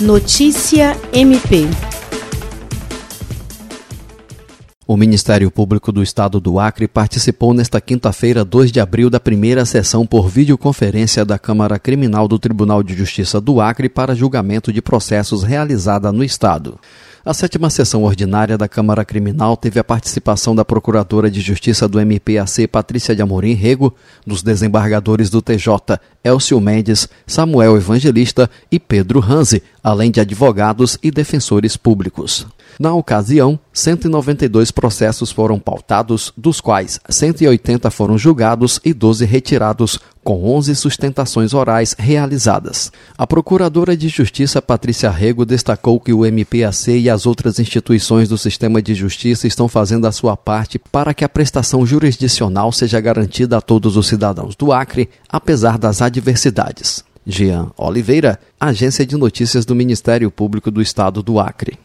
Notícia 0.00 0.96
MP. 1.12 1.66
O 4.86 4.96
Ministério 4.96 5.50
Público 5.50 5.90
do 5.90 6.04
Estado 6.04 6.38
do 6.38 6.60
Acre 6.60 6.86
participou 6.86 7.52
nesta 7.52 7.80
quinta-feira, 7.80 8.44
2 8.44 8.70
de 8.70 8.78
abril, 8.78 9.10
da 9.10 9.18
primeira 9.18 9.64
sessão 9.64 10.06
por 10.06 10.28
videoconferência 10.28 11.24
da 11.24 11.36
Câmara 11.36 11.80
Criminal 11.80 12.28
do 12.28 12.38
Tribunal 12.38 12.80
de 12.84 12.94
Justiça 12.94 13.40
do 13.40 13.60
Acre 13.60 13.88
para 13.88 14.14
julgamento 14.14 14.72
de 14.72 14.80
processos 14.80 15.42
realizada 15.42 16.12
no 16.12 16.22
Estado. 16.22 16.78
A 17.28 17.34
sétima 17.34 17.68
sessão 17.68 18.04
ordinária 18.04 18.56
da 18.56 18.66
Câmara 18.66 19.04
Criminal 19.04 19.54
teve 19.54 19.78
a 19.78 19.84
participação 19.84 20.54
da 20.54 20.64
Procuradora 20.64 21.30
de 21.30 21.42
Justiça 21.42 21.86
do 21.86 22.00
MPAC, 22.00 22.66
Patrícia 22.66 23.14
de 23.14 23.20
Amorim 23.20 23.52
Rego, 23.52 23.94
dos 24.26 24.42
desembargadores 24.42 25.28
do 25.28 25.42
TJ, 25.42 26.00
Elcio 26.24 26.58
Mendes, 26.58 27.06
Samuel 27.26 27.76
Evangelista 27.76 28.48
e 28.72 28.78
Pedro 28.78 29.20
Ranzi, 29.20 29.62
além 29.88 30.10
de 30.10 30.20
advogados 30.20 30.98
e 31.02 31.10
defensores 31.10 31.76
públicos. 31.76 32.46
Na 32.78 32.92
ocasião, 32.94 33.58
192 33.72 34.70
processos 34.70 35.32
foram 35.32 35.58
pautados, 35.58 36.32
dos 36.36 36.60
quais 36.60 37.00
180 37.08 37.90
foram 37.90 38.16
julgados 38.16 38.78
e 38.84 38.92
12 38.92 39.24
retirados, 39.24 39.98
com 40.22 40.44
11 40.44 40.76
sustentações 40.76 41.54
orais 41.54 41.96
realizadas. 41.98 42.92
A 43.16 43.26
Procuradora 43.26 43.96
de 43.96 44.08
Justiça 44.08 44.60
Patrícia 44.60 45.10
Rego 45.10 45.46
destacou 45.46 45.98
que 45.98 46.12
o 46.12 46.24
MPAC 46.24 46.90
e 46.90 47.08
as 47.08 47.24
outras 47.24 47.58
instituições 47.58 48.28
do 48.28 48.36
sistema 48.36 48.82
de 48.82 48.94
justiça 48.94 49.46
estão 49.46 49.68
fazendo 49.68 50.06
a 50.06 50.12
sua 50.12 50.36
parte 50.36 50.78
para 50.78 51.14
que 51.14 51.24
a 51.24 51.28
prestação 51.28 51.86
jurisdicional 51.86 52.70
seja 52.70 53.00
garantida 53.00 53.56
a 53.56 53.60
todos 53.62 53.96
os 53.96 54.06
cidadãos 54.06 54.54
do 54.54 54.70
Acre, 54.70 55.08
apesar 55.28 55.78
das 55.78 56.02
adversidades. 56.02 57.02
Jean 57.28 57.70
Oliveira, 57.76 58.40
Agência 58.58 59.04
de 59.04 59.14
Notícias 59.14 59.66
do 59.66 59.74
Ministério 59.74 60.30
Público 60.30 60.70
do 60.70 60.80
Estado 60.80 61.22
do 61.22 61.38
Acre. 61.38 61.76